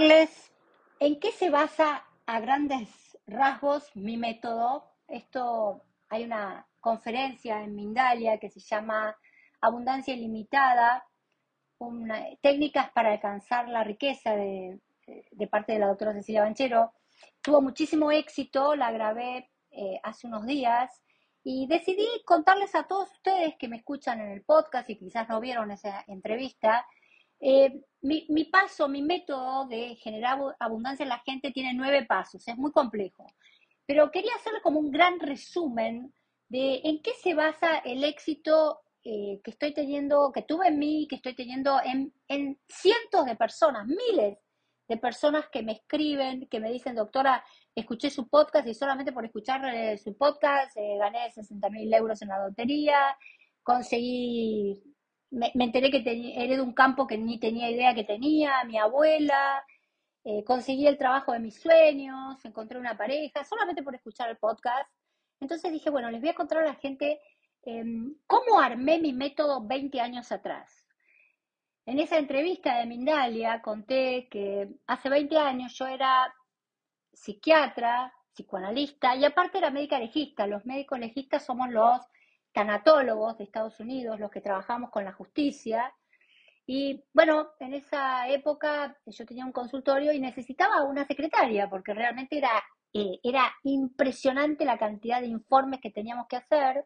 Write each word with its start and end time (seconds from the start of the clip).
en 0.00 1.18
qué 1.18 1.32
se 1.32 1.50
basa 1.50 2.04
a 2.26 2.40
grandes 2.40 2.88
rasgos 3.26 3.90
mi 3.96 4.16
método. 4.16 4.84
Esto 5.08 5.82
hay 6.08 6.22
una 6.22 6.68
conferencia 6.78 7.62
en 7.64 7.74
Mindalia 7.74 8.38
que 8.38 8.48
se 8.48 8.60
llama 8.60 9.16
Abundancia 9.60 10.14
Ilimitada, 10.14 11.04
técnicas 12.40 12.90
para 12.92 13.12
alcanzar 13.12 13.68
la 13.68 13.82
riqueza 13.82 14.36
de, 14.36 14.78
parte 15.50 15.72
de 15.72 15.80
la 15.80 15.88
doctora 15.88 16.12
Cecilia 16.12 16.42
Banchero. 16.42 16.92
Tuvo 17.42 17.60
muchísimo 17.60 18.12
éxito, 18.12 18.76
la 18.76 18.92
grabé 18.92 19.50
eh, 19.72 19.98
hace 20.04 20.28
unos 20.28 20.46
días 20.46 21.02
y 21.42 21.66
decidí 21.66 22.06
contarles 22.24 22.74
a 22.76 22.84
todos 22.84 23.10
ustedes 23.10 23.56
que 23.58 23.66
me 23.66 23.78
escuchan 23.78 24.20
en 24.20 24.30
el 24.30 24.42
podcast 24.42 24.88
y 24.90 24.96
quizás 24.96 25.28
no 25.28 25.40
vieron 25.40 25.72
esa 25.72 26.04
entrevista, 26.06 26.86
eh, 27.40 27.80
mi, 28.00 28.44
paso, 28.44 28.88
mi 28.88 29.02
método 29.02 29.66
de 29.66 29.96
generar 29.96 30.38
abundancia 30.58 31.02
en 31.02 31.08
la 31.08 31.20
gente 31.20 31.50
tiene 31.50 31.72
nueve 31.74 32.04
pasos, 32.06 32.46
es 32.46 32.56
muy 32.56 32.72
complejo, 32.72 33.26
pero 33.86 34.10
quería 34.10 34.34
hacerle 34.36 34.60
como 34.62 34.80
un 34.80 34.90
gran 34.90 35.18
resumen 35.20 36.12
de 36.48 36.80
en 36.84 37.02
qué 37.02 37.12
se 37.22 37.34
basa 37.34 37.78
el 37.78 38.04
éxito 38.04 38.80
eh, 39.04 39.40
que 39.42 39.50
estoy 39.50 39.72
teniendo, 39.72 40.32
que 40.32 40.42
tuve 40.42 40.68
en 40.68 40.78
mí, 40.78 41.06
que 41.08 41.16
estoy 41.16 41.34
teniendo 41.34 41.80
en, 41.84 42.12
en, 42.28 42.58
cientos 42.68 43.24
de 43.26 43.36
personas, 43.36 43.86
miles 43.86 44.38
de 44.88 44.96
personas 44.96 45.46
que 45.52 45.62
me 45.62 45.72
escriben, 45.72 46.48
que 46.48 46.60
me 46.60 46.72
dicen, 46.72 46.94
doctora, 46.94 47.44
escuché 47.74 48.10
su 48.10 48.28
podcast 48.28 48.66
y 48.66 48.74
solamente 48.74 49.12
por 49.12 49.24
escuchar 49.24 49.64
eh, 49.66 49.98
su 49.98 50.16
podcast 50.16 50.74
gané 50.76 51.30
60 51.30 51.68
mil 51.70 51.92
euros 51.92 52.22
en 52.22 52.28
la 52.28 52.42
lotería, 52.46 52.98
conseguí, 53.62 54.82
me, 55.30 55.52
enteré 55.54 55.90
que 55.90 56.00
de 56.02 56.60
un 56.60 56.72
campo 56.72 57.06
que 57.06 57.18
ni 57.18 57.38
tenía 57.38 57.70
idea 57.70 57.94
que 57.94 58.04
tenía, 58.04 58.64
mi 58.64 58.78
abuela, 58.78 59.64
conseguí 60.46 60.86
el 60.86 60.98
trabajo 60.98 61.32
de 61.32 61.40
mis 61.40 61.60
sueños, 61.60 62.44
encontré 62.44 62.78
una 62.78 62.96
pareja, 62.96 63.44
solamente 63.44 63.82
por 63.82 63.94
escuchar 63.94 64.28
el 64.30 64.36
podcast. 64.36 64.90
Entonces 65.40 65.72
dije, 65.72 65.90
bueno, 65.90 66.10
les 66.10 66.20
voy 66.20 66.30
a 66.30 66.34
contar 66.34 66.58
a 66.58 66.66
la 66.66 66.74
gente 66.74 67.20
Em, 67.64 68.14
cómo 68.26 68.60
armé 68.60 68.98
mi 68.98 69.12
método 69.12 69.60
20 69.66 70.00
años 70.00 70.32
atrás. 70.32 70.86
En 71.86 71.98
esa 71.98 72.16
entrevista 72.18 72.78
de 72.78 72.86
Mindalia 72.86 73.60
conté 73.62 74.28
que 74.30 74.68
hace 74.86 75.08
20 75.10 75.36
años 75.38 75.74
yo 75.74 75.86
era 75.86 76.32
psiquiatra, 77.12 78.12
psicoanalista 78.32 79.16
y 79.16 79.24
aparte 79.24 79.58
era 79.58 79.70
médica 79.70 79.98
legista. 79.98 80.46
Los 80.46 80.64
médicos 80.64 80.98
legistas 80.98 81.44
somos 81.44 81.70
los 81.70 82.00
tanatólogos 82.58 83.38
de 83.38 83.44
Estados 83.44 83.78
Unidos, 83.78 84.18
los 84.18 84.32
que 84.32 84.40
trabajamos 84.40 84.90
con 84.90 85.04
la 85.04 85.12
justicia. 85.12 85.94
Y 86.66 87.04
bueno, 87.14 87.50
en 87.60 87.72
esa 87.74 88.28
época 88.28 88.98
yo 89.06 89.24
tenía 89.24 89.46
un 89.46 89.52
consultorio 89.52 90.12
y 90.12 90.18
necesitaba 90.18 90.82
una 90.82 91.06
secretaria 91.06 91.70
porque 91.70 91.94
realmente 91.94 92.36
era, 92.36 92.50
eh, 92.92 93.20
era 93.22 93.44
impresionante 93.62 94.64
la 94.64 94.76
cantidad 94.76 95.20
de 95.20 95.28
informes 95.28 95.78
que 95.80 95.92
teníamos 95.92 96.26
que 96.26 96.34
hacer. 96.34 96.84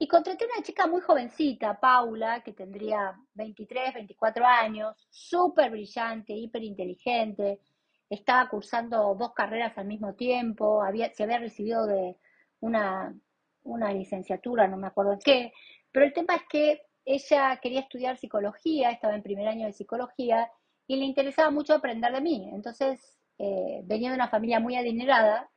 Y 0.00 0.08
contraté 0.08 0.46
una 0.46 0.64
chica 0.64 0.88
muy 0.88 1.00
jovencita, 1.00 1.78
Paula, 1.78 2.42
que 2.42 2.52
tendría 2.52 3.14
23, 3.34 3.94
24 3.94 4.44
años, 4.44 4.96
súper 5.10 5.70
brillante, 5.70 6.32
hiper 6.32 6.64
inteligente, 6.64 7.60
estaba 8.10 8.48
cursando 8.48 9.14
dos 9.14 9.32
carreras 9.32 9.78
al 9.78 9.86
mismo 9.86 10.14
tiempo, 10.14 10.82
había, 10.82 11.14
se 11.14 11.22
había 11.22 11.38
recibido 11.38 11.86
de 11.86 12.16
una, 12.60 13.14
una 13.68 13.92
licenciatura, 13.92 14.66
no 14.68 14.76
me 14.76 14.88
acuerdo 14.88 15.14
en 15.14 15.18
qué, 15.20 15.52
pero 15.92 16.06
el 16.06 16.12
tema 16.12 16.36
es 16.36 16.42
que 16.48 16.82
ella 17.04 17.58
quería 17.62 17.80
estudiar 17.80 18.18
psicología, 18.18 18.90
estaba 18.90 19.14
en 19.14 19.22
primer 19.22 19.48
año 19.48 19.66
de 19.66 19.72
psicología 19.72 20.50
y 20.86 20.96
le 20.96 21.04
interesaba 21.04 21.50
mucho 21.50 21.74
aprender 21.74 22.12
de 22.12 22.20
mí. 22.20 22.50
Entonces, 22.52 23.18
eh, 23.38 23.80
venía 23.84 24.10
de 24.10 24.16
una 24.16 24.28
familia 24.28 24.60
muy 24.60 24.76
adinerada 24.76 25.50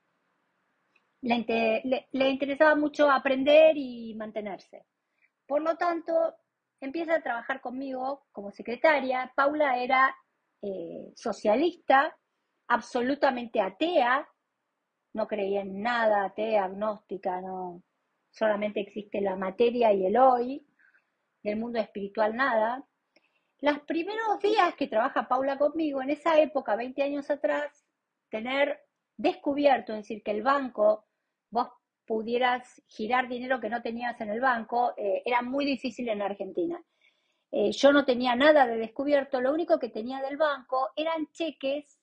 le, 1.21 2.29
interesaba 2.29 2.75
mucho 2.75 3.09
aprender 3.09 3.77
y 3.77 4.16
mantenerse. 4.16 4.85
Por 5.45 5.61
lo 5.61 5.75
tanto, 5.77 6.35
empieza 6.79 7.16
a 7.16 7.21
trabajar 7.21 7.61
conmigo 7.61 8.25
como 8.31 8.51
secretaria. 8.51 9.31
Paula 9.35 9.77
era 9.77 10.16
eh, 10.61 11.11
socialista, 11.16 12.17
absolutamente 12.67 13.61
atea, 13.61 14.27
no 15.13 15.27
creía 15.27 15.61
en 15.61 15.81
nada, 15.81 16.25
atea, 16.25 16.66
agnóstica, 16.66 17.41
no, 17.41 17.83
solamente 18.31 18.80
existe 18.80 19.22
la 19.22 19.36
materia 19.36 19.94
y 19.94 20.06
el 20.06 20.18
hoy, 20.18 20.66
del 21.44 21.58
mundo 21.58 21.80
espiritual 21.80 22.36
nada. 22.36 22.86
Los 23.59 23.80
primeros 23.80 24.40
días 24.42 24.75
que 24.75 24.88
trabaja 24.88 25.28
Paula 25.28 25.58
conmigo, 25.58 26.02
en 26.02 26.09
esa 26.09 26.40
época, 26.42 26.75
20 26.75 27.03
años 27.03 27.30
atrás, 27.30 27.86
tener 28.30 28.80
descubierto, 29.18 29.94
es 29.94 30.00
decir, 30.00 30.24
que 30.24 30.31
el 30.31 30.42
banco 30.42 31.06
vos 31.50 31.68
pudieras 32.06 32.81
girar 32.88 33.28
dinero 33.28 33.59
que 33.59 33.69
no 33.69 33.81
tenías 33.81 34.19
en 34.22 34.30
el 34.30 34.42
banco, 34.42 34.94
eh, 34.98 35.22
era 35.25 35.42
muy 35.42 35.66
difícil 35.66 36.09
en 36.09 36.22
Argentina. 36.22 36.81
Eh, 37.52 37.72
yo 37.72 37.92
no 37.92 38.06
tenía 38.06 38.36
nada 38.36 38.66
de 38.66 38.78
descubierto, 38.78 39.42
lo 39.42 39.53
único 39.53 39.78
que 39.78 39.90
tenía 39.90 40.22
del 40.22 40.38
banco 40.38 40.90
eran 40.96 41.28
cheques 41.31 42.00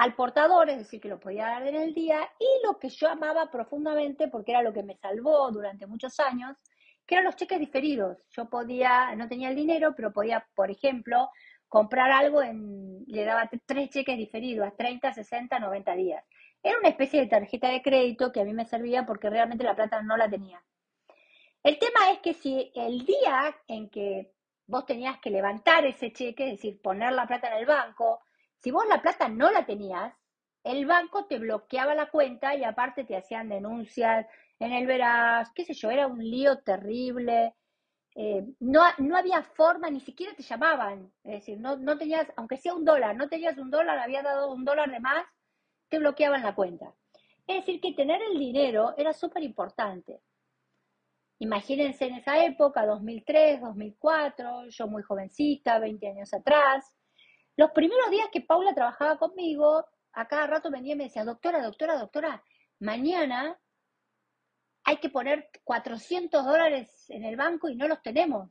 al 0.00 0.14
portador, 0.14 0.70
es 0.70 0.78
decir, 0.78 0.98
que 0.98 1.10
lo 1.10 1.20
podía 1.20 1.44
dar 1.44 1.66
en 1.66 1.74
el 1.74 1.92
día, 1.92 2.26
y 2.38 2.66
lo 2.66 2.78
que 2.78 2.88
yo 2.88 3.06
amaba 3.06 3.50
profundamente, 3.50 4.28
porque 4.28 4.52
era 4.52 4.62
lo 4.62 4.72
que 4.72 4.82
me 4.82 4.96
salvó 4.96 5.50
durante 5.52 5.86
muchos 5.86 6.18
años, 6.20 6.56
que 7.04 7.16
eran 7.16 7.26
los 7.26 7.36
cheques 7.36 7.58
diferidos. 7.58 8.16
Yo 8.30 8.48
podía, 8.48 9.14
no 9.14 9.28
tenía 9.28 9.50
el 9.50 9.56
dinero, 9.56 9.92
pero 9.94 10.10
podía, 10.10 10.48
por 10.54 10.70
ejemplo, 10.70 11.28
comprar 11.68 12.10
algo 12.12 12.40
en, 12.40 13.04
le 13.08 13.26
daba 13.26 13.50
tres 13.66 13.90
cheques 13.90 14.16
diferidos 14.16 14.66
a 14.66 14.70
30, 14.70 15.12
60, 15.12 15.58
90 15.58 15.94
días. 15.96 16.24
Era 16.62 16.78
una 16.78 16.88
especie 16.88 17.20
de 17.20 17.26
tarjeta 17.26 17.68
de 17.68 17.82
crédito 17.82 18.32
que 18.32 18.40
a 18.40 18.44
mí 18.44 18.54
me 18.54 18.64
servía 18.64 19.04
porque 19.04 19.28
realmente 19.28 19.64
la 19.64 19.76
plata 19.76 20.00
no 20.00 20.16
la 20.16 20.30
tenía. 20.30 20.62
El 21.62 21.78
tema 21.78 22.10
es 22.10 22.20
que 22.20 22.32
si 22.32 22.72
el 22.74 23.04
día 23.04 23.54
en 23.68 23.90
que 23.90 24.32
vos 24.66 24.86
tenías 24.86 25.18
que 25.18 25.28
levantar 25.28 25.84
ese 25.84 26.10
cheque, 26.10 26.44
es 26.44 26.52
decir, 26.52 26.80
poner 26.80 27.12
la 27.12 27.26
plata 27.26 27.48
en 27.48 27.58
el 27.58 27.66
banco, 27.66 28.20
si 28.62 28.70
vos 28.70 28.84
la 28.88 29.00
plata 29.02 29.28
no 29.28 29.50
la 29.50 29.66
tenías, 29.66 30.14
el 30.64 30.86
banco 30.86 31.26
te 31.26 31.38
bloqueaba 31.38 31.94
la 31.94 32.10
cuenta 32.10 32.54
y 32.54 32.64
aparte 32.64 33.04
te 33.04 33.16
hacían 33.16 33.48
denuncias 33.48 34.26
en 34.58 34.72
el 34.72 34.86
veraz, 34.86 35.50
qué 35.54 35.64
sé 35.64 35.72
yo, 35.74 35.90
era 35.90 36.06
un 36.06 36.18
lío 36.18 36.58
terrible. 36.58 37.54
Eh, 38.14 38.44
no, 38.60 38.82
no 38.98 39.16
había 39.16 39.42
forma, 39.42 39.88
ni 39.88 40.00
siquiera 40.00 40.34
te 40.34 40.42
llamaban. 40.42 41.10
Es 41.24 41.40
decir, 41.40 41.58
no, 41.58 41.76
no 41.76 41.96
tenías, 41.96 42.28
aunque 42.36 42.58
sea 42.58 42.74
un 42.74 42.84
dólar, 42.84 43.16
no 43.16 43.28
tenías 43.28 43.56
un 43.56 43.70
dólar, 43.70 43.98
había 43.98 44.22
dado 44.22 44.52
un 44.52 44.64
dólar 44.64 44.90
de 44.90 45.00
más, 45.00 45.24
te 45.88 45.98
bloqueaban 45.98 46.42
la 46.42 46.54
cuenta. 46.54 46.94
Es 47.46 47.64
decir, 47.64 47.80
que 47.80 47.94
tener 47.94 48.20
el 48.22 48.38
dinero 48.38 48.94
era 48.98 49.12
súper 49.14 49.42
importante. 49.42 50.20
Imagínense 51.38 52.04
en 52.06 52.16
esa 52.16 52.44
época, 52.44 52.84
2003, 52.84 53.62
2004, 53.62 54.68
yo 54.68 54.86
muy 54.88 55.02
jovencita, 55.02 55.78
20 55.78 56.06
años 56.08 56.34
atrás. 56.34 56.94
Los 57.56 57.70
primeros 57.72 58.10
días 58.10 58.28
que 58.32 58.40
Paula 58.40 58.74
trabajaba 58.74 59.18
conmigo, 59.18 59.86
a 60.12 60.26
cada 60.26 60.46
rato 60.46 60.70
venía 60.70 60.94
y 60.94 60.96
me 60.96 61.04
decía, 61.04 61.24
doctora, 61.24 61.62
doctora, 61.62 61.96
doctora, 61.96 62.42
mañana 62.78 63.58
hay 64.84 64.96
que 64.96 65.10
poner 65.10 65.50
400 65.64 66.44
dólares 66.44 67.06
en 67.10 67.24
el 67.24 67.36
banco 67.36 67.68
y 67.68 67.76
no 67.76 67.86
los 67.86 68.02
tenemos. 68.02 68.50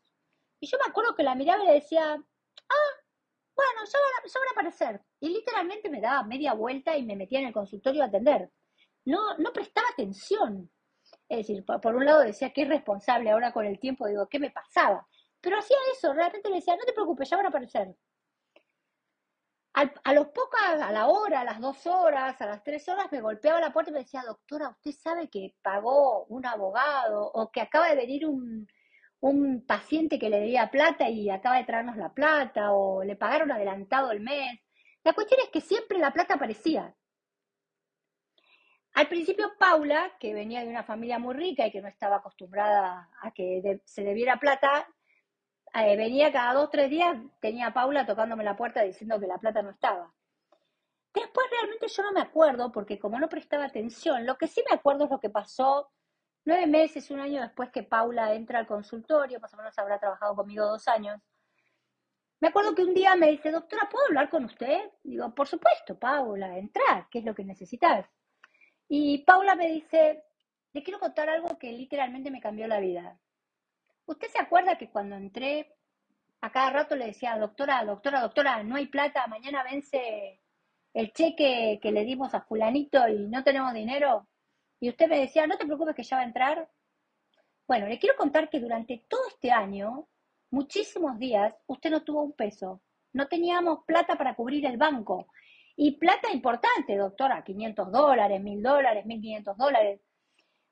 Y 0.60 0.68
yo 0.68 0.78
me 0.78 0.90
acuerdo 0.90 1.16
que 1.16 1.24
la 1.24 1.36
miraba 1.36 1.64
y 1.64 1.68
le 1.68 1.74
decía, 1.74 2.14
ah, 2.14 2.92
bueno, 3.56 3.82
ya 3.86 4.00
van, 4.00 4.48
a, 4.48 4.52
aparecer. 4.52 5.02
Y 5.20 5.30
literalmente 5.30 5.90
me 5.90 6.02
daba 6.02 6.24
media 6.24 6.54
vuelta 6.54 6.96
y 6.98 7.04
me 7.04 7.16
metía 7.16 7.40
en 7.40 7.48
el 7.48 7.54
consultorio 7.54 8.04
a 8.04 8.08
atender. 8.08 8.50
No, 9.06 9.38
no 9.38 9.52
prestaba 9.52 9.88
atención. 9.90 10.72
Es 11.28 11.40
decir, 11.40 11.66
por, 11.66 11.96
un 11.96 12.06
lado 12.06 12.22
decía 12.22 12.52
que 12.52 12.64
es 12.64 12.70
responsable, 12.70 13.32
ahora 13.32 13.52
con 13.52 13.66
el 13.66 13.80
tiempo 13.80 14.08
digo, 14.08 14.28
¿qué 14.30 14.40
me 14.40 14.52
pasaba? 14.52 15.08
Pero 15.42 15.58
hacía 15.58 15.78
eso, 15.94 16.14
realmente 16.14 16.50
le 16.50 16.56
decía, 16.56 16.76
no 16.76 16.86
te 16.86 16.94
preocupes, 16.94 17.30
ya 17.30 17.38
van 17.38 17.48
a 17.48 17.50
aparecer. 17.50 17.96
A 20.04 20.14
los 20.14 20.28
pocos, 20.28 20.60
a 20.62 20.92
la 20.92 21.08
hora, 21.08 21.42
a 21.42 21.44
las 21.44 21.60
dos 21.60 21.86
horas, 21.88 22.42
a 22.42 22.46
las 22.46 22.64
tres 22.64 22.88
horas, 22.90 23.12
me 23.12 23.22
golpeaba 23.22 23.60
la 23.60 23.72
puerta 23.72 23.92
y 23.92 23.94
me 23.94 24.00
decía, 24.00 24.24
doctora, 24.26 24.70
¿usted 24.70 24.92
sabe 24.92 25.30
que 25.30 25.56
pagó 25.62 26.26
un 26.26 26.46
abogado 26.46 27.32
o 27.34 27.52
que 27.52 27.62
acaba 27.62 27.90
de 27.90 27.96
venir 27.96 28.26
un, 28.26 28.68
un 29.22 29.66
paciente 29.66 30.18
que 30.20 30.30
le 30.30 30.40
debía 30.40 30.72
plata 30.72 31.10
y 31.10 31.30
acaba 31.30 31.58
de 31.58 31.66
traernos 31.66 31.98
la 31.98 32.14
plata 32.14 32.72
o 32.72 33.04
le 33.04 33.16
pagaron 33.16 33.52
adelantado 33.52 34.12
el 34.12 34.22
mes. 34.22 34.60
La 35.04 35.14
cuestión 35.14 35.40
es 35.44 35.50
que 35.50 35.62
siempre 35.62 36.00
la 36.00 36.12
plata 36.12 36.36
aparecía. 36.36 36.96
Al 38.94 39.08
principio 39.08 39.52
Paula, 39.58 40.12
que 40.20 40.34
venía 40.34 40.62
de 40.62 40.70
una 40.70 40.84
familia 40.84 41.20
muy 41.20 41.36
rica 41.36 41.68
y 41.68 41.72
que 41.72 41.82
no 41.82 41.88
estaba 41.88 42.18
acostumbrada 42.18 43.10
a 43.22 43.32
que 43.32 43.82
se 43.86 44.04
debiera 44.04 44.38
plata, 44.38 44.88
eh, 45.74 45.98
venía 45.98 46.32
cada 46.32 46.54
dos 46.54 46.70
tres 46.72 46.90
días, 46.90 47.18
tenía 47.40 47.74
Paula 47.74 48.06
tocándome 48.06 48.44
la 48.44 48.58
puerta 48.58 48.82
diciendo 48.82 49.20
que 49.20 49.28
la 49.28 49.38
plata 49.38 49.62
no 49.62 49.72
estaba. 49.72 50.14
Después 51.14 51.48
realmente 51.52 51.88
yo 51.88 52.04
no 52.04 52.12
me 52.12 52.22
acuerdo, 52.22 52.72
porque 52.72 53.00
como 53.00 53.20
no 53.20 53.30
prestaba 53.30 53.66
atención, 53.66 54.26
lo 54.26 54.38
que 54.38 54.48
sí 54.48 54.64
me 54.70 54.76
acuerdo 54.76 55.06
es 55.06 55.12
lo 55.12 55.20
que 55.20 55.30
pasó 55.30 55.92
Nueve 56.46 56.68
meses, 56.68 57.12
un 57.12 57.20
año 57.20 57.42
después 57.42 57.70
que 57.70 57.84
Paula 57.84 58.34
entra 58.34 58.60
al 58.60 58.68
consultorio, 58.68 59.40
más 59.40 59.54
o 59.54 59.58
menos 59.58 59.78
habrá 59.78 60.00
trabajado 60.00 60.36
conmigo 60.36 60.66
dos 60.66 60.88
años, 60.88 61.22
Me 62.42 62.48
acuerdo 62.48 62.74
que 62.74 62.84
un 62.84 62.94
día 62.94 63.16
me 63.16 63.30
dice, 63.32 63.52
doctora, 63.52 63.88
¿puedo 63.90 64.06
hablar 64.08 64.30
con 64.30 64.46
usted? 64.46 64.90
Digo, 65.04 65.34
por 65.36 65.48
supuesto, 65.48 66.00
Paula, 66.00 66.58
entra, 66.58 67.08
¿qué 67.12 67.20
es 67.20 67.26
lo 67.26 67.36
que 67.36 67.44
necesitas? 67.44 68.06
Y 68.88 69.20
Paula 69.26 69.56
me 69.56 69.68
dice, 69.68 70.24
le 70.74 70.84
quiero 70.84 71.00
contar 71.00 71.30
algo 71.30 71.58
que 71.60 71.72
literalmente 71.72 72.32
me 72.32 72.42
cambió 72.42 72.68
la 72.68 72.80
vida. 72.80 73.20
¿Usted 74.10 74.28
se 74.30 74.40
acuerda 74.40 74.76
que 74.76 74.90
cuando 74.90 75.16
entré, 75.16 75.72
a 76.42 76.52
cada 76.52 76.72
rato 76.72 76.96
le 76.96 77.06
decía, 77.06 77.38
doctora, 77.38 77.86
doctora, 77.86 78.22
doctora, 78.22 78.64
no 78.64 78.76
hay 78.76 78.88
plata, 78.88 79.28
mañana 79.28 79.62
vence 79.62 80.42
el 80.96 81.14
cheque 81.14 81.80
que 81.80 81.92
le 81.92 82.04
dimos 82.06 82.34
a 82.34 82.42
fulanito 82.42 83.08
y 83.08 83.28
no 83.28 83.44
tenemos 83.44 83.72
dinero? 83.72 84.28
Y 84.80 84.90
usted 84.90 85.08
me 85.08 85.20
decía, 85.20 85.46
no 85.46 85.60
te 85.60 85.68
preocupes 85.68 85.94
que 85.94 86.02
ya 86.02 86.16
va 86.16 86.24
a 86.24 86.26
entrar. 86.26 86.68
Bueno, 87.68 87.86
le 87.86 88.00
quiero 88.00 88.16
contar 88.18 88.50
que 88.50 88.60
durante 88.60 89.06
todo 89.08 89.22
este 89.28 89.52
año, 89.52 90.08
muchísimos 90.50 91.20
días, 91.20 91.54
usted 91.68 91.92
no 91.92 92.04
tuvo 92.04 92.24
un 92.24 92.34
peso. 92.34 92.82
No 93.14 93.28
teníamos 93.28 93.86
plata 93.86 94.16
para 94.16 94.34
cubrir 94.34 94.66
el 94.66 94.78
banco. 94.78 95.28
Y 95.76 96.00
plata 96.00 96.32
importante, 96.32 96.98
doctora, 96.98 97.44
500 97.44 97.92
dólares, 97.92 98.42
1000 98.42 98.64
dólares, 98.64 99.06
1500 99.06 99.56
dólares. 99.56 100.02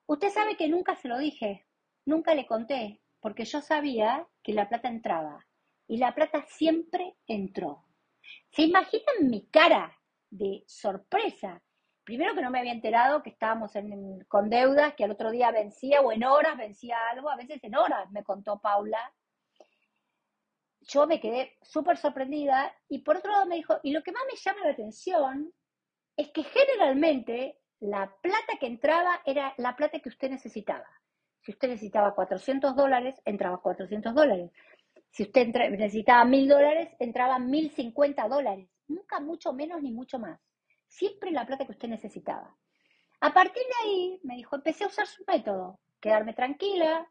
Usted 0.08 0.30
sabe 0.30 0.58
que 0.58 0.68
nunca 0.68 0.96
se 0.96 1.08
lo 1.08 1.20
dije, 1.20 1.68
nunca 2.04 2.34
le 2.34 2.48
conté, 2.48 3.00
porque 3.28 3.44
yo 3.44 3.62
sabía 3.62 4.26
que 4.42 4.54
la 4.54 4.70
plata 4.70 4.88
entraba. 4.88 5.46
Y 5.86 5.98
la 5.98 6.16
plata 6.16 6.46
siempre 6.48 7.18
entró. 7.28 7.84
¿Se 8.52 8.62
imaginan 8.62 9.30
mi 9.30 9.48
cara 9.48 10.00
de 10.30 10.64
sorpresa 10.66 11.62
primero 12.06 12.34
que 12.34 12.42
no 12.42 12.50
me 12.50 12.60
había 12.60 12.72
enterado 12.72 13.22
que 13.22 13.32
estábamos 13.32 13.74
con 14.30 14.50
deudas, 14.50 14.94
que 14.94 15.04
al 15.04 15.12
otro 15.12 15.30
día 15.30 15.52
vencía 15.52 16.00
o 16.00 16.14
en 16.14 16.24
horas 16.24 16.56
vencía 16.56 16.96
algo, 17.12 17.30
a 17.30 17.36
veces 17.36 17.62
en 17.62 17.76
horas, 17.76 18.10
me 18.12 18.24
contó 18.24 18.60
Paula. 18.60 19.14
Yo 20.80 21.06
me 21.06 21.20
quedé 21.20 21.58
súper 21.64 21.98
sorprendida 21.98 22.74
y 22.88 23.00
por 23.00 23.18
otro 23.18 23.34
lado 23.34 23.46
me 23.46 23.56
dijo, 23.56 23.78
y 23.84 23.92
lo 23.92 24.04
que 24.04 24.14
más 24.14 24.24
me 24.32 24.38
llama 24.38 24.64
la 24.64 24.72
atención 24.72 25.54
es 26.16 26.32
que 26.32 26.44
generalmente 26.44 27.60
la 27.82 28.10
plata 28.22 28.54
que 28.58 28.68
entraba 28.68 29.22
era 29.26 29.54
la 29.58 29.76
plata 29.76 30.00
que 30.00 30.08
usted 30.08 30.30
necesitaba. 30.30 30.88
Si 31.42 31.52
usted 31.52 31.70
necesitaba 31.70 32.14
400 32.14 32.76
dólares, 32.76 33.22
entraba 33.26 33.62
400 33.62 34.14
dólares. 34.14 34.52
Si 35.10 35.24
usted 35.24 35.48
necesitaba 35.48 36.26
1000 36.26 36.48
dólares, 36.50 36.90
entraba 37.00 37.40
1050 37.40 38.28
dólares. 38.28 38.70
Nunca 38.88 39.20
mucho 39.20 39.54
menos 39.54 39.82
ni 39.82 39.92
mucho 39.92 40.20
más 40.20 40.40
siempre 40.88 41.32
la 41.32 41.46
plata 41.46 41.66
que 41.66 41.72
usted 41.72 41.90
necesitaba. 41.90 42.56
A 43.22 43.34
partir 43.34 43.64
de 43.64 43.90
ahí, 43.90 44.20
me 44.24 44.36
dijo, 44.36 44.56
empecé 44.56 44.84
a 44.84 44.88
usar 44.88 45.08
su 45.08 45.24
método, 45.28 45.80
quedarme 46.00 46.34
tranquila, 46.34 47.08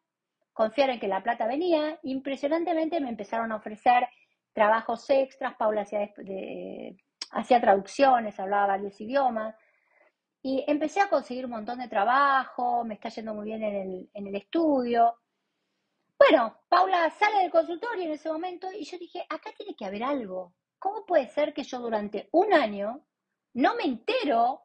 confiar 0.52 0.90
en 0.90 1.00
que 1.00 1.08
la 1.08 1.22
plata 1.22 1.46
venía. 1.46 1.98
Impresionantemente 2.02 3.00
me 3.00 3.08
empezaron 3.08 3.52
a 3.52 3.56
ofrecer 3.56 4.08
trabajos 4.52 5.08
extras, 5.10 5.56
Paula 5.56 5.82
hacía, 5.82 6.10
hacía 7.32 7.60
traducciones, 7.60 8.38
hablaba 8.38 8.68
varios 8.68 9.00
idiomas. 9.00 9.54
Y 10.48 10.62
empecé 10.68 11.00
a 11.00 11.08
conseguir 11.08 11.44
un 11.46 11.50
montón 11.50 11.80
de 11.80 11.88
trabajo, 11.88 12.84
me 12.84 12.94
está 12.94 13.08
yendo 13.08 13.34
muy 13.34 13.46
bien 13.46 13.64
en 13.64 13.74
el, 13.74 14.10
en 14.14 14.28
el 14.28 14.36
estudio. 14.36 15.18
Bueno, 16.16 16.60
Paula 16.68 17.10
sale 17.10 17.40
del 17.40 17.50
consultorio 17.50 18.04
en 18.04 18.12
ese 18.12 18.30
momento 18.30 18.68
y 18.70 18.84
yo 18.84 18.96
dije, 18.96 19.26
acá 19.28 19.50
tiene 19.56 19.74
que 19.74 19.84
haber 19.84 20.04
algo. 20.04 20.54
¿Cómo 20.78 21.04
puede 21.04 21.26
ser 21.26 21.52
que 21.52 21.64
yo 21.64 21.80
durante 21.80 22.28
un 22.30 22.54
año 22.54 23.04
no 23.54 23.74
me 23.74 23.86
entero 23.86 24.62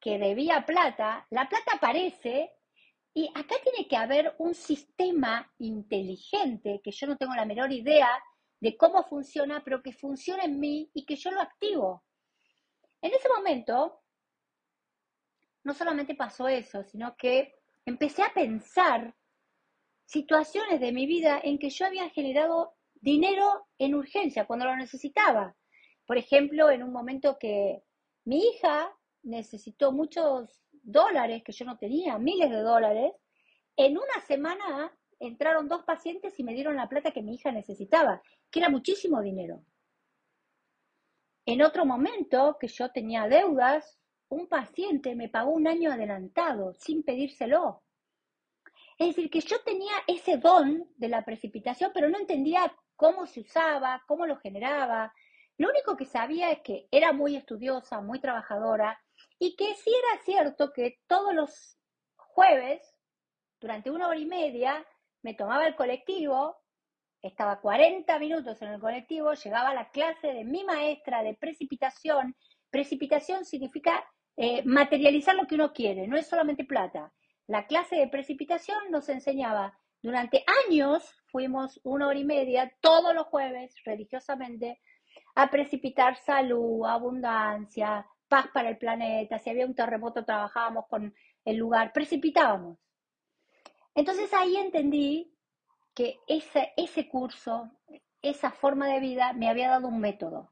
que 0.00 0.18
debía 0.18 0.64
plata, 0.64 1.26
la 1.28 1.46
plata 1.46 1.72
aparece 1.74 2.50
y 3.12 3.28
acá 3.34 3.56
tiene 3.62 3.86
que 3.86 3.96
haber 3.98 4.34
un 4.38 4.54
sistema 4.54 5.52
inteligente 5.58 6.80
que 6.82 6.90
yo 6.90 7.06
no 7.06 7.18
tengo 7.18 7.34
la 7.34 7.44
menor 7.44 7.70
idea 7.70 8.08
de 8.60 8.78
cómo 8.78 9.04
funciona, 9.04 9.62
pero 9.62 9.82
que 9.82 9.92
funciona 9.92 10.44
en 10.44 10.58
mí 10.58 10.90
y 10.94 11.04
que 11.04 11.16
yo 11.16 11.30
lo 11.32 11.42
activo. 11.42 12.02
En 13.02 13.12
ese 13.12 13.28
momento, 13.28 14.01
no 15.64 15.74
solamente 15.74 16.14
pasó 16.14 16.48
eso, 16.48 16.82
sino 16.84 17.16
que 17.16 17.54
empecé 17.84 18.22
a 18.22 18.32
pensar 18.34 19.14
situaciones 20.04 20.80
de 20.80 20.92
mi 20.92 21.06
vida 21.06 21.40
en 21.42 21.58
que 21.58 21.70
yo 21.70 21.86
había 21.86 22.08
generado 22.10 22.74
dinero 22.94 23.66
en 23.78 23.94
urgencia, 23.94 24.46
cuando 24.46 24.66
lo 24.66 24.76
necesitaba. 24.76 25.56
Por 26.06 26.18
ejemplo, 26.18 26.70
en 26.70 26.82
un 26.82 26.92
momento 26.92 27.38
que 27.38 27.82
mi 28.24 28.38
hija 28.46 28.92
necesitó 29.22 29.92
muchos 29.92 30.62
dólares 30.70 31.42
que 31.44 31.52
yo 31.52 31.64
no 31.64 31.78
tenía, 31.78 32.18
miles 32.18 32.50
de 32.50 32.60
dólares. 32.60 33.12
En 33.76 33.96
una 33.96 34.20
semana 34.26 34.92
entraron 35.18 35.68
dos 35.68 35.84
pacientes 35.84 36.38
y 36.38 36.44
me 36.44 36.54
dieron 36.54 36.76
la 36.76 36.88
plata 36.88 37.12
que 37.12 37.22
mi 37.22 37.34
hija 37.34 37.52
necesitaba, 37.52 38.22
que 38.50 38.60
era 38.60 38.68
muchísimo 38.68 39.22
dinero. 39.22 39.64
En 41.46 41.62
otro 41.62 41.84
momento 41.84 42.56
que 42.60 42.68
yo 42.68 42.90
tenía 42.90 43.28
deudas, 43.28 43.98
un 44.34 44.48
paciente 44.48 45.14
me 45.14 45.28
pagó 45.28 45.50
un 45.50 45.66
año 45.66 45.92
adelantado 45.92 46.74
sin 46.74 47.02
pedírselo. 47.02 47.82
Es 48.98 49.08
decir, 49.08 49.30
que 49.30 49.40
yo 49.40 49.56
tenía 49.64 49.92
ese 50.06 50.36
don 50.36 50.88
de 50.96 51.08
la 51.08 51.24
precipitación, 51.24 51.90
pero 51.92 52.08
no 52.08 52.18
entendía 52.18 52.74
cómo 52.96 53.26
se 53.26 53.40
usaba, 53.40 54.02
cómo 54.06 54.26
lo 54.26 54.36
generaba, 54.36 55.12
lo 55.58 55.68
único 55.68 55.96
que 55.96 56.06
sabía 56.06 56.50
es 56.50 56.60
que 56.60 56.88
era 56.90 57.12
muy 57.12 57.36
estudiosa, 57.36 58.00
muy 58.00 58.20
trabajadora 58.20 59.00
y 59.38 59.54
que 59.54 59.74
sí 59.74 59.90
era 59.90 60.22
cierto 60.24 60.72
que 60.72 60.98
todos 61.06 61.34
los 61.34 61.78
jueves, 62.16 62.96
durante 63.60 63.90
una 63.90 64.08
hora 64.08 64.18
y 64.18 64.26
media, 64.26 64.84
me 65.22 65.34
tomaba 65.34 65.66
el 65.66 65.76
colectivo, 65.76 66.56
estaba 67.20 67.60
40 67.60 68.18
minutos 68.18 68.60
en 68.62 68.68
el 68.68 68.80
colectivo, 68.80 69.34
llegaba 69.34 69.70
a 69.70 69.74
la 69.74 69.90
clase 69.90 70.28
de 70.28 70.44
mi 70.44 70.64
maestra 70.64 71.22
de 71.22 71.34
precipitación. 71.34 72.34
Precipitación 72.70 73.44
significa 73.44 74.04
eh, 74.36 74.62
materializar 74.64 75.34
lo 75.34 75.46
que 75.46 75.56
uno 75.56 75.72
quiere, 75.72 76.06
no 76.06 76.16
es 76.16 76.26
solamente 76.26 76.64
plata. 76.64 77.12
La 77.46 77.66
clase 77.66 77.96
de 77.96 78.08
precipitación 78.08 78.78
nos 78.90 79.08
enseñaba 79.08 79.78
durante 80.02 80.44
años, 80.66 81.14
fuimos 81.26 81.80
una 81.84 82.08
hora 82.08 82.18
y 82.18 82.24
media 82.24 82.72
todos 82.80 83.14
los 83.14 83.26
jueves 83.26 83.74
religiosamente 83.84 84.80
a 85.34 85.50
precipitar 85.50 86.16
salud, 86.16 86.84
abundancia, 86.86 88.06
paz 88.28 88.48
para 88.52 88.70
el 88.70 88.78
planeta. 88.78 89.38
Si 89.38 89.50
había 89.50 89.66
un 89.66 89.74
terremoto, 89.74 90.24
trabajábamos 90.24 90.86
con 90.88 91.14
el 91.44 91.56
lugar, 91.56 91.92
precipitábamos. 91.92 92.78
Entonces 93.94 94.32
ahí 94.32 94.56
entendí 94.56 95.36
que 95.94 96.20
ese, 96.26 96.72
ese 96.76 97.08
curso, 97.08 97.70
esa 98.22 98.50
forma 98.50 98.88
de 98.88 99.00
vida 99.00 99.32
me 99.34 99.48
había 99.48 99.68
dado 99.68 99.88
un 99.88 100.00
método. 100.00 100.51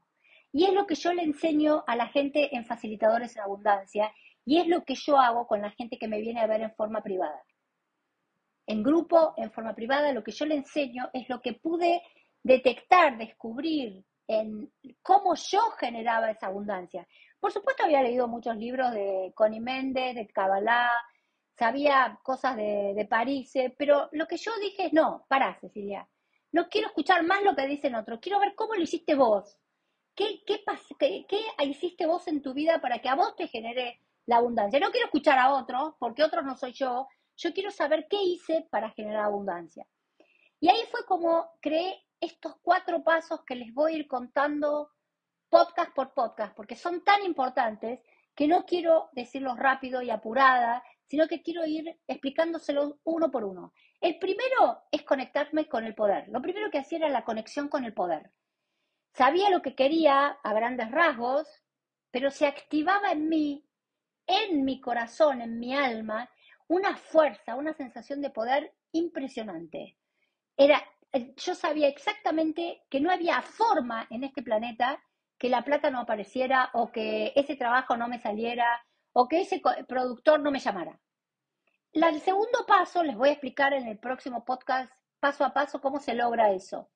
Y 0.51 0.65
es 0.65 0.73
lo 0.73 0.85
que 0.85 0.95
yo 0.95 1.13
le 1.13 1.23
enseño 1.23 1.83
a 1.87 1.95
la 1.95 2.07
gente 2.07 2.55
en 2.55 2.65
facilitadores 2.65 3.35
en 3.35 3.43
abundancia 3.43 4.11
y 4.45 4.59
es 4.59 4.67
lo 4.67 4.83
que 4.83 4.95
yo 4.95 5.17
hago 5.17 5.47
con 5.47 5.61
la 5.61 5.71
gente 5.71 5.97
que 5.97 6.07
me 6.07 6.19
viene 6.19 6.41
a 6.41 6.47
ver 6.47 6.61
en 6.61 6.75
forma 6.75 7.01
privada. 7.01 7.43
En 8.67 8.83
grupo, 8.83 9.33
en 9.37 9.51
forma 9.51 9.75
privada, 9.75 10.13
lo 10.13 10.23
que 10.23 10.31
yo 10.31 10.45
le 10.45 10.55
enseño 10.55 11.09
es 11.13 11.29
lo 11.29 11.41
que 11.41 11.53
pude 11.53 12.01
detectar, 12.43 13.17
descubrir, 13.17 14.03
en 14.27 14.71
cómo 15.01 15.35
yo 15.35 15.59
generaba 15.71 16.31
esa 16.31 16.47
abundancia. 16.47 17.07
Por 17.39 17.51
supuesto 17.51 17.83
había 17.83 18.01
leído 18.01 18.27
muchos 18.27 18.55
libros 18.55 18.91
de 18.93 19.33
Connie 19.35 19.59
Méndez, 19.59 20.15
de 20.15 20.27
Kabbalah, 20.27 20.91
sabía 21.57 22.17
cosas 22.23 22.55
de, 22.55 22.93
de 22.95 23.05
París, 23.05 23.51
pero 23.77 24.09
lo 24.13 24.27
que 24.27 24.37
yo 24.37 24.51
dije 24.61 24.85
es, 24.85 24.93
no, 24.93 25.25
para 25.27 25.59
Cecilia, 25.59 26.07
no 26.53 26.69
quiero 26.69 26.87
escuchar 26.87 27.25
más 27.25 27.43
lo 27.43 27.55
que 27.55 27.67
dicen 27.67 27.95
otros, 27.95 28.19
quiero 28.21 28.39
ver 28.39 28.55
cómo 28.55 28.73
lo 28.73 28.81
hiciste 28.81 29.15
vos. 29.15 29.57
¿Qué, 30.15 30.43
qué, 30.45 30.63
hiciste 31.65 32.05
vos 32.05 32.27
en 32.27 32.41
tu 32.41 32.53
vida 32.53 32.79
para 32.81 32.99
que 32.99 33.09
a 33.09 33.15
vos 33.15 33.35
te 33.35 33.47
genere 33.47 33.99
la 34.25 34.37
abundancia? 34.37 34.79
No 34.79 34.91
quiero 34.91 35.05
escuchar 35.05 35.39
a 35.39 35.53
otros, 35.53 35.95
porque 35.99 36.23
otros 36.23 36.43
no 36.43 36.55
soy 36.55 36.73
yo, 36.73 37.07
yo 37.37 37.53
quiero 37.53 37.71
saber 37.71 38.07
qué 38.09 38.21
hice 38.21 38.67
para 38.69 38.91
generar 38.91 39.25
abundancia. 39.25 39.87
Y 40.59 40.69
ahí 40.69 40.81
fue 40.91 41.05
como 41.05 41.49
creé 41.61 42.03
estos 42.19 42.55
cuatro 42.61 43.03
pasos 43.03 43.43
que 43.45 43.55
les 43.55 43.73
voy 43.73 43.93
a 43.93 43.97
ir 43.97 44.07
contando 44.07 44.91
podcast 45.49 45.93
por 45.93 46.13
podcast, 46.13 46.55
porque 46.55 46.75
son 46.75 47.03
tan 47.03 47.23
importantes 47.23 47.99
que 48.35 48.47
no 48.47 48.65
quiero 48.65 49.09
decirlos 49.13 49.57
rápido 49.57 50.01
y 50.01 50.09
apurada, 50.09 50.83
sino 51.07 51.27
que 51.27 51.41
quiero 51.41 51.65
ir 51.65 51.99
explicándoselos 52.07 52.95
uno 53.03 53.31
por 53.31 53.43
uno. 53.43 53.73
El 53.99 54.17
primero 54.17 54.83
es 54.91 55.03
conectarme 55.03 55.67
con 55.67 55.83
el 55.83 55.95
poder. 55.95 56.29
Lo 56.29 56.41
primero 56.41 56.69
que 56.71 56.79
hacía 56.79 56.99
era 56.99 57.09
la 57.09 57.25
conexión 57.25 57.67
con 57.67 57.83
el 57.83 57.93
poder. 57.93 58.31
Sabía 59.13 59.49
lo 59.49 59.61
que 59.61 59.75
quería 59.75 60.37
a 60.43 60.53
grandes 60.53 60.89
rasgos, 60.91 61.47
pero 62.11 62.31
se 62.31 62.45
activaba 62.45 63.11
en 63.11 63.29
mí, 63.29 63.65
en 64.27 64.63
mi 64.63 64.79
corazón, 64.79 65.41
en 65.41 65.59
mi 65.59 65.75
alma, 65.75 66.29
una 66.67 66.95
fuerza, 66.95 67.55
una 67.55 67.73
sensación 67.73 68.21
de 68.21 68.29
poder 68.29 68.73
impresionante. 68.91 69.97
Era 70.55 70.83
eh, 71.13 71.33
yo 71.35 71.55
sabía 71.55 71.87
exactamente 71.89 72.83
que 72.89 73.01
no 73.01 73.11
había 73.11 73.41
forma 73.41 74.07
en 74.09 74.23
este 74.23 74.41
planeta 74.41 75.03
que 75.37 75.49
la 75.49 75.63
plata 75.63 75.89
no 75.91 75.99
apareciera 75.99 76.69
o 76.73 76.91
que 76.91 77.33
ese 77.35 77.55
trabajo 77.55 77.97
no 77.97 78.07
me 78.07 78.19
saliera 78.19 78.85
o 79.11 79.27
que 79.27 79.41
ese 79.41 79.61
productor 79.87 80.39
no 80.39 80.51
me 80.51 80.59
llamara. 80.59 80.99
el 81.91 82.21
segundo 82.21 82.65
paso 82.65 83.03
les 83.03 83.17
voy 83.17 83.29
a 83.29 83.33
explicar 83.33 83.73
en 83.73 83.87
el 83.87 83.97
próximo 83.99 84.45
podcast 84.45 84.93
paso 85.19 85.43
a 85.43 85.53
paso 85.53 85.81
cómo 85.81 85.99
se 85.99 86.13
logra 86.13 86.51
eso. 86.51 86.89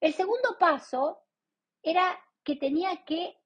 El 0.00 0.12
segundo 0.12 0.56
paso 0.58 1.22
era 1.90 2.18
que 2.44 2.56
tenía 2.56 3.04
que 3.04 3.36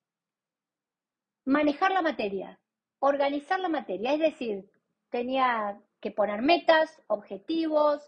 manejar 1.44 1.92
la 1.92 2.02
materia, 2.02 2.60
organizar 2.98 3.60
la 3.60 3.68
materia, 3.68 4.12
es 4.14 4.20
decir, 4.20 4.70
tenía 5.10 5.80
que 6.00 6.10
poner 6.10 6.42
metas, 6.42 7.02
objetivos, 7.06 8.02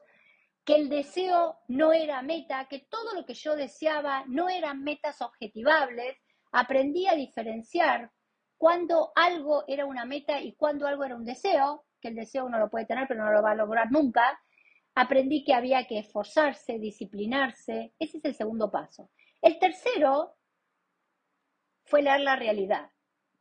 que 0.65 0.77
el 0.77 0.89
deseo 0.89 1.59
no 1.69 1.93
era 1.93 2.23
meta, 2.23 2.67
que 2.69 2.81
todo 2.81 3.15
lo 3.15 3.25
que 3.27 3.35
yo 3.35 3.55
deseaba 3.55 4.25
no 4.27 4.49
eran 4.49 4.83
metas 4.83 5.21
objetivables, 5.21 6.17
aprendí 6.53 7.07
a 7.07 7.15
diferenciar 7.15 8.11
cuando 8.57 9.13
algo 9.15 9.65
era 9.69 9.85
una 9.85 10.05
meta 10.05 10.41
y 10.41 10.55
cuando 10.55 10.87
algo 10.87 11.05
era 11.05 11.17
un 11.17 11.25
deseo, 11.25 11.85
que 12.01 12.09
el 12.09 12.15
deseo 12.15 12.47
uno 12.47 12.59
lo 12.59 12.71
puede 12.71 12.87
tener 12.87 13.07
pero 13.07 13.25
no 13.25 13.33
lo 13.33 13.43
va 13.43 13.51
a 13.51 13.57
lograr 13.57 13.91
nunca, 13.91 14.41
aprendí 14.95 15.45
que 15.45 15.55
había 15.55 15.87
que 15.87 15.99
esforzarse, 15.99 16.79
disciplinarse, 16.79 17.93
ese 17.99 18.19
es 18.19 18.25
el 18.25 18.35
segundo 18.35 18.71
paso. 18.71 19.11
El 19.45 19.59
tercero 19.59 20.39
fue 21.85 22.01
leer 22.01 22.21
la 22.21 22.35
realidad, 22.35 22.91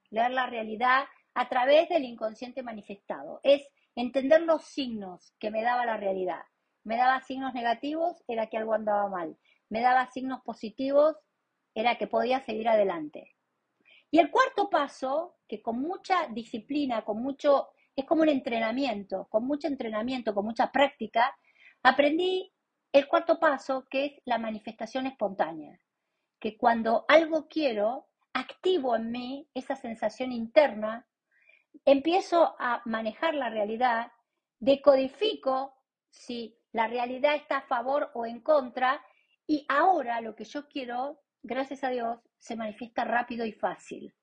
leer 0.10 0.32
la 0.32 0.48
realidad 0.48 1.06
a 1.34 1.48
través 1.48 1.88
del 1.88 2.04
inconsciente 2.04 2.62
manifestado, 2.62 3.40
es 3.42 3.66
entender 3.96 4.42
los 4.42 4.66
signos 4.66 5.34
que 5.40 5.50
me 5.50 5.64
daba 5.64 5.86
la 5.86 5.96
realidad. 5.96 6.42
Me 6.84 6.98
daba 6.98 7.22
signos 7.22 7.54
negativos, 7.54 8.22
era 8.28 8.48
que 8.48 8.58
algo 8.58 8.74
andaba 8.74 9.08
mal. 9.08 9.38
Me 9.70 9.80
daba 9.80 10.06
signos 10.08 10.42
positivos, 10.42 11.16
era 11.74 11.98
que 11.98 12.08
podía 12.08 12.42
seguir 12.42 12.68
adelante. 12.68 13.38
Y 14.12 14.20
el 14.20 14.30
cuarto 14.30 14.70
paso, 14.70 15.38
que 15.48 15.62
con 15.62 15.80
mucha 15.80 16.28
disciplina, 16.28 17.06
con 17.06 17.24
mucho, 17.24 17.70
es 17.96 18.04
como 18.04 18.24
un 18.24 18.30
entrenamiento, 18.30 19.30
con 19.30 19.48
mucho 19.48 19.70
entrenamiento, 19.70 20.36
con 20.36 20.44
mucha 20.44 20.70
práctica, 20.70 21.34
aprendí 21.82 22.52
el 22.92 23.08
cuarto 23.08 23.40
paso, 23.40 23.86
que 23.90 24.06
es 24.06 24.22
la 24.26 24.38
manifestación 24.38 25.08
espontánea. 25.08 25.80
Que 26.44 26.58
cuando 26.58 27.06
algo 27.08 27.48
quiero, 27.48 28.10
activo 28.34 28.98
en 28.98 29.12
mí 29.12 29.50
esa 29.54 29.78
sensación 29.78 30.34
interna, 30.34 31.08
empiezo 31.86 32.58
a 32.60 32.82
manejar 32.84 33.34
la 33.34 33.50
realidad, 33.50 34.12
decodifico 34.60 35.74
si 36.10 36.60
la 36.74 36.88
realidad 36.88 37.36
está 37.36 37.60
a 37.60 37.68
favor 37.68 38.12
o 38.14 38.26
en 38.26 38.42
contra 38.42 39.02
y 39.48 39.66
ahora 39.70 40.20
lo 40.20 40.36
que 40.36 40.44
yo 40.44 40.68
quiero, 40.68 41.22
gracias 41.44 41.82
a 41.86 41.92
Dios, 41.92 42.20
se 42.40 42.58
manifiesta 42.58 43.06
rápido 43.06 43.46
y 43.46 43.54
fácil. 43.54 44.14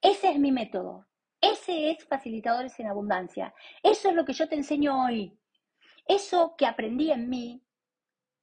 Ese 0.00 0.30
es 0.30 0.38
mi 0.38 0.52
método. 0.52 1.08
Ese 1.42 1.90
es 1.90 2.06
Facilitadores 2.06 2.80
en 2.80 2.86
Abundancia. 2.86 3.52
Eso 3.82 4.08
es 4.08 4.14
lo 4.14 4.24
que 4.24 4.32
yo 4.32 4.48
te 4.48 4.54
enseño 4.54 5.04
hoy. 5.04 5.38
Eso 6.06 6.54
que 6.56 6.64
aprendí 6.64 7.12
en 7.12 7.28
mí, 7.28 7.62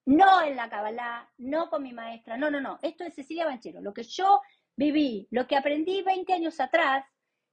no 0.07 0.41
en 0.41 0.55
la 0.55 0.69
Kabbalah, 0.69 1.29
no 1.37 1.69
con 1.69 1.83
mi 1.83 1.91
maestra, 1.91 2.37
no, 2.37 2.49
no, 2.49 2.61
no. 2.61 2.79
Esto 2.81 3.03
es 3.03 3.13
Cecilia 3.13 3.45
Banchero. 3.45 3.81
Lo 3.81 3.93
que 3.93 4.03
yo 4.03 4.41
viví, 4.77 5.27
lo 5.31 5.45
que 5.47 5.57
aprendí 5.57 6.01
20 6.01 6.33
años 6.33 6.61
atrás, 6.61 7.05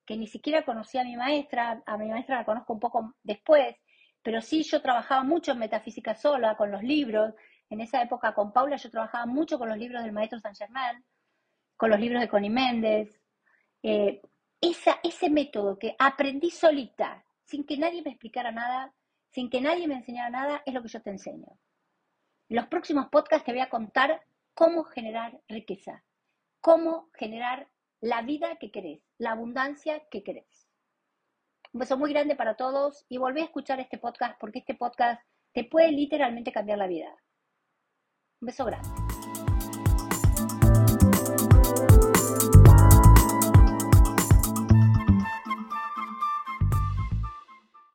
que 0.06 0.16
ni 0.16 0.28
siquiera 0.28 0.64
conocía 0.64 1.00
a 1.00 1.04
mi 1.04 1.16
maestra, 1.16 1.82
a 1.84 1.98
mi 1.98 2.08
maestra 2.08 2.36
la 2.36 2.44
conozco 2.44 2.72
un 2.74 2.78
poco 2.78 3.14
después, 3.24 3.74
pero 4.22 4.40
sí 4.40 4.62
yo 4.62 4.80
trabajaba 4.80 5.24
mucho 5.24 5.50
en 5.50 5.58
metafísica 5.58 6.14
sola, 6.14 6.56
con 6.56 6.70
los 6.70 6.84
libros. 6.84 7.34
En 7.70 7.80
esa 7.80 8.00
época 8.00 8.34
con 8.34 8.52
Paula 8.52 8.76
yo 8.76 8.88
trabajaba 8.88 9.26
mucho 9.26 9.58
con 9.58 9.68
los 9.68 9.78
libros 9.78 10.04
del 10.04 10.12
maestro 10.12 10.38
San 10.38 10.54
Germán, 10.54 11.04
con 11.76 11.90
los 11.90 11.98
libros 11.98 12.20
de 12.20 12.28
Connie 12.28 12.50
Méndez. 12.50 13.20
Eh, 13.82 14.22
ese 14.60 15.28
método 15.28 15.76
que 15.76 15.96
aprendí 15.98 16.50
solita, 16.50 17.24
sin 17.44 17.64
que 17.64 17.76
nadie 17.76 18.00
me 18.02 18.10
explicara 18.10 18.52
nada, 18.52 18.94
sin 19.30 19.50
que 19.50 19.60
nadie 19.60 19.88
me 19.88 19.94
enseñara 19.96 20.30
nada, 20.30 20.62
es 20.64 20.72
lo 20.72 20.82
que 20.82 20.88
yo 20.88 21.02
te 21.02 21.10
enseño. 21.10 21.58
Los 22.48 22.66
próximos 22.66 23.08
podcasts 23.08 23.46
te 23.46 23.52
voy 23.52 23.62
a 23.62 23.70
contar 23.70 24.22
cómo 24.52 24.84
generar 24.84 25.40
riqueza, 25.48 26.04
cómo 26.60 27.08
generar 27.14 27.68
la 28.00 28.22
vida 28.22 28.56
que 28.56 28.70
querés, 28.70 29.00
la 29.18 29.32
abundancia 29.32 30.02
que 30.10 30.22
querés. 30.22 30.68
Un 31.72 31.80
beso 31.80 31.96
muy 31.96 32.12
grande 32.12 32.36
para 32.36 32.56
todos 32.56 33.06
y 33.08 33.16
volví 33.16 33.40
a 33.40 33.44
escuchar 33.44 33.80
este 33.80 33.98
podcast 33.98 34.38
porque 34.38 34.60
este 34.60 34.74
podcast 34.74 35.22
te 35.52 35.64
puede 35.64 35.90
literalmente 35.90 36.52
cambiar 36.52 36.78
la 36.78 36.86
vida. 36.86 37.10
Un 38.40 38.46
beso 38.46 38.64
grande. 38.66 39.03